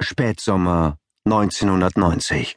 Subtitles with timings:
[0.00, 2.56] Spätsommer 1990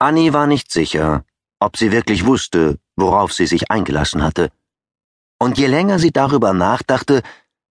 [0.00, 1.24] Annie war nicht sicher,
[1.60, 4.50] ob sie wirklich wusste, worauf sie sich eingelassen hatte.
[5.38, 7.22] Und je länger sie darüber nachdachte,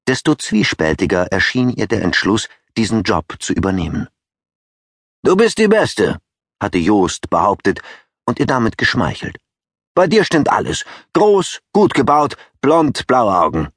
[0.06, 4.08] desto zwiespältiger erschien ihr der Entschluss, diesen Job zu übernehmen.
[5.24, 6.18] Du bist die Beste,
[6.62, 7.80] hatte Joost behauptet
[8.24, 9.38] und ihr damit geschmeichelt.
[9.96, 10.84] Bei dir stimmt alles.
[11.12, 13.68] Groß, gut gebaut, blond, blaue Augen.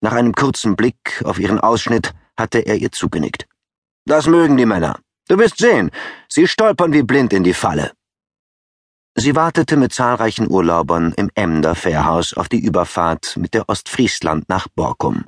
[0.00, 3.46] Nach einem kurzen Blick auf ihren Ausschnitt hatte er ihr zugenickt.
[4.04, 4.98] Das mögen die Männer.
[5.28, 5.90] Du wirst sehen,
[6.28, 7.92] sie stolpern wie blind in die Falle.
[9.18, 14.68] Sie wartete mit zahlreichen Urlaubern im Emder Fährhaus auf die Überfahrt mit der Ostfriesland nach
[14.68, 15.24] Borkum.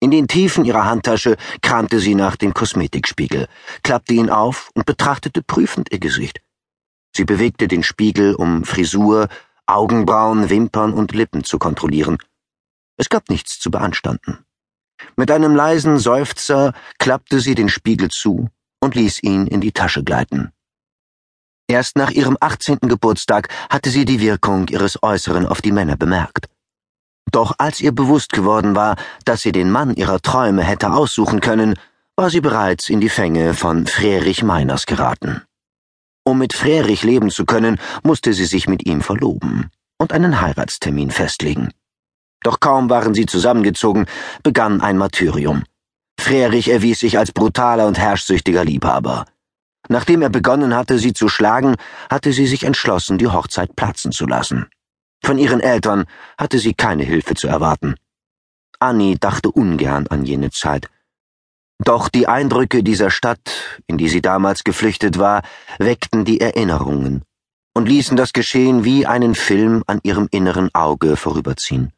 [0.00, 3.48] In den Tiefen ihrer Handtasche kramte sie nach dem Kosmetikspiegel,
[3.82, 6.40] klappte ihn auf und betrachtete prüfend ihr Gesicht.
[7.16, 9.28] Sie bewegte den Spiegel, um Frisur,
[9.66, 12.18] Augenbrauen, Wimpern und Lippen zu kontrollieren.
[12.96, 14.44] Es gab nichts zu beanstanden.
[15.16, 18.48] Mit einem leisen Seufzer klappte sie den Spiegel zu
[18.80, 20.52] und ließ ihn in die Tasche gleiten.
[21.68, 22.78] Erst nach ihrem 18.
[22.80, 26.48] Geburtstag hatte sie die Wirkung ihres Äußeren auf die Männer bemerkt.
[27.30, 31.74] Doch als ihr bewusst geworden war, dass sie den Mann ihrer Träume hätte aussuchen können,
[32.16, 35.42] war sie bereits in die Fänge von Frerich Meiners geraten.
[36.24, 41.10] Um mit Frerich leben zu können, musste sie sich mit ihm verloben und einen Heiratstermin
[41.10, 41.70] festlegen.
[42.44, 44.06] Doch kaum waren sie zusammengezogen,
[44.42, 45.64] begann ein Martyrium.
[46.20, 49.24] Frerich erwies sich als brutaler und herrschsüchtiger Liebhaber.
[49.88, 51.76] Nachdem er begonnen hatte, sie zu schlagen,
[52.10, 54.66] hatte sie sich entschlossen, die Hochzeit platzen zu lassen.
[55.24, 56.04] Von ihren Eltern
[56.38, 57.96] hatte sie keine Hilfe zu erwarten.
[58.78, 60.90] Annie dachte ungern an jene Zeit.
[61.78, 65.42] Doch die Eindrücke dieser Stadt, in die sie damals geflüchtet war,
[65.78, 67.22] weckten die Erinnerungen
[67.74, 71.92] und ließen das Geschehen wie einen Film an ihrem inneren Auge vorüberziehen.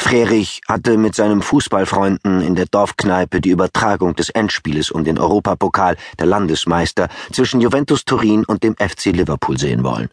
[0.00, 5.96] Frerich hatte mit seinem Fußballfreunden in der Dorfkneipe die Übertragung des Endspieles um den Europapokal
[6.18, 10.10] der Landesmeister zwischen Juventus Turin und dem FC Liverpool sehen wollen.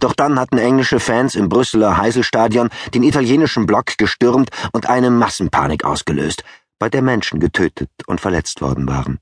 [0.00, 5.84] Doch dann hatten englische Fans im Brüsseler Heiselstadion den italienischen Block gestürmt und eine Massenpanik
[5.84, 6.42] ausgelöst,
[6.78, 9.18] bei der Menschen getötet und verletzt worden waren.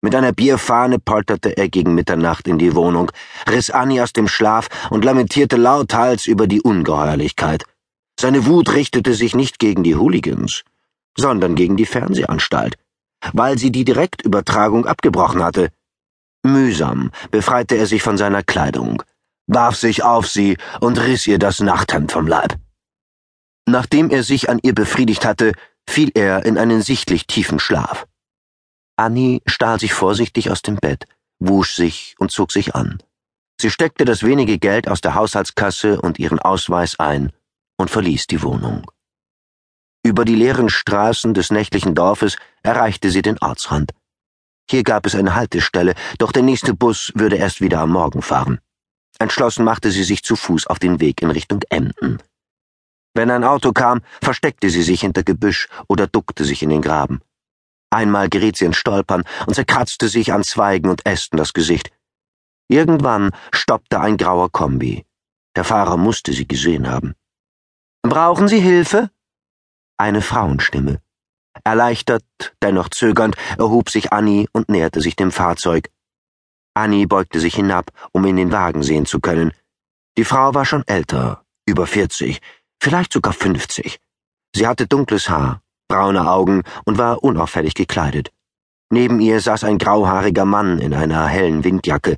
[0.00, 3.10] Mit einer Bierfahne polterte er gegen Mitternacht in die Wohnung,
[3.50, 7.64] riss Annie aus dem Schlaf und lamentierte lauthals über die Ungeheuerlichkeit.
[8.20, 10.64] Seine Wut richtete sich nicht gegen die Hooligans,
[11.16, 12.76] sondern gegen die Fernsehanstalt,
[13.32, 15.70] weil sie die Direktübertragung abgebrochen hatte.
[16.42, 19.04] Mühsam befreite er sich von seiner Kleidung,
[19.46, 22.56] warf sich auf sie und riss ihr das Nachthemd vom Leib.
[23.66, 25.52] Nachdem er sich an ihr befriedigt hatte,
[25.88, 28.06] fiel er in einen sichtlich tiefen Schlaf.
[28.96, 31.04] Annie stahl sich vorsichtig aus dem Bett,
[31.38, 33.00] wusch sich und zog sich an.
[33.60, 37.32] Sie steckte das wenige Geld aus der Haushaltskasse und ihren Ausweis ein
[37.78, 38.90] und verließ die Wohnung.
[40.04, 43.92] Über die leeren Straßen des nächtlichen Dorfes erreichte sie den Ortsrand.
[44.70, 48.60] Hier gab es eine Haltestelle, doch der nächste Bus würde erst wieder am Morgen fahren.
[49.18, 52.22] Entschlossen machte sie sich zu Fuß auf den Weg in Richtung Emden.
[53.14, 57.20] Wenn ein Auto kam, versteckte sie sich hinter Gebüsch oder duckte sich in den Graben.
[57.90, 61.90] Einmal geriet sie ins Stolpern und zerkratzte sich an Zweigen und Ästen das Gesicht.
[62.68, 65.06] Irgendwann stoppte ein grauer Kombi.
[65.56, 67.14] Der Fahrer musste sie gesehen haben.
[68.08, 69.10] Brauchen Sie Hilfe?
[69.98, 71.02] Eine Frauenstimme.
[71.62, 72.24] Erleichtert,
[72.62, 75.90] dennoch zögernd, erhob sich Annie und näherte sich dem Fahrzeug.
[76.72, 79.52] Annie beugte sich hinab, um in den Wagen sehen zu können.
[80.16, 82.40] Die Frau war schon älter, über vierzig,
[82.80, 84.00] vielleicht sogar fünfzig.
[84.54, 88.30] Sie hatte dunkles Haar, braune Augen und war unauffällig gekleidet.
[88.90, 92.16] Neben ihr saß ein grauhaariger Mann in einer hellen Windjacke.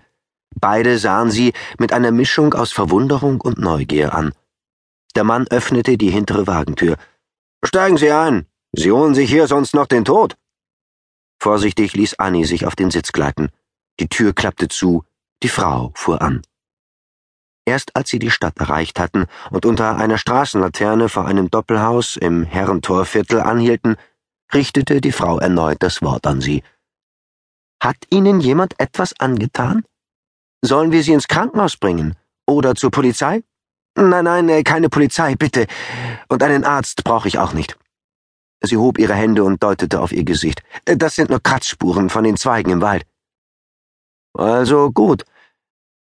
[0.55, 4.33] Beide sahen sie mit einer Mischung aus Verwunderung und Neugier an.
[5.17, 6.97] Der Mann öffnete die hintere Wagentür.
[7.65, 8.47] Steigen Sie ein.
[8.73, 10.37] Sie holen sich hier sonst noch den Tod.
[11.41, 13.51] Vorsichtig ließ Annie sich auf den Sitz gleiten.
[13.99, 15.05] Die Tür klappte zu,
[15.43, 16.43] die Frau fuhr an.
[17.67, 22.45] Erst als sie die Stadt erreicht hatten und unter einer Straßenlaterne vor einem Doppelhaus im
[22.45, 23.97] Herrentorviertel anhielten,
[24.53, 26.63] richtete die Frau erneut das Wort an sie.
[27.83, 29.85] Hat Ihnen jemand etwas angetan?
[30.63, 32.17] Sollen wir Sie ins Krankenhaus bringen?
[32.47, 33.43] Oder zur Polizei?
[33.97, 35.67] Nein, nein, äh, keine Polizei, bitte.
[36.29, 37.77] Und einen Arzt brauche ich auch nicht.
[38.63, 40.63] Sie hob ihre Hände und deutete auf ihr Gesicht.
[40.85, 43.05] Äh, das sind nur Kratzspuren von den Zweigen im Wald.
[44.35, 45.25] Also gut.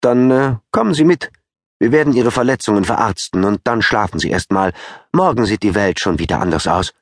[0.01, 1.31] Dann äh, kommen Sie mit.
[1.79, 4.73] Wir werden Ihre Verletzungen verarzten und dann schlafen Sie erst mal.
[5.13, 6.93] Morgen sieht die Welt schon wieder anders aus.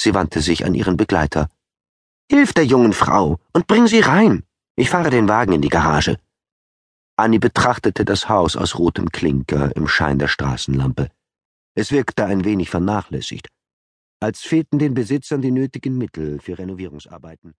[0.00, 1.48] Sie wandte sich an ihren Begleiter.
[2.30, 4.44] Hilf der jungen Frau und bring sie rein.
[4.76, 6.16] Ich fahre den Wagen in die Garage.
[7.16, 11.10] Annie betrachtete das Haus aus rotem Klinker im Schein der Straßenlampe.
[11.76, 13.48] Es wirkte ein wenig vernachlässigt.
[14.20, 17.52] als fehlten den Besitzern die nötigen Mittel für Renovierungsarbeiten.